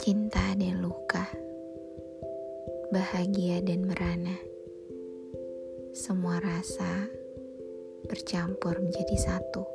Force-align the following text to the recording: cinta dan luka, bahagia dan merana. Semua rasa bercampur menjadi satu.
cinta 0.00 0.56
dan 0.56 0.80
luka, 0.80 1.28
bahagia 2.88 3.60
dan 3.60 3.84
merana. 3.84 4.32
Semua 5.92 6.40
rasa 6.40 7.04
bercampur 8.08 8.80
menjadi 8.80 9.16
satu. 9.28 9.69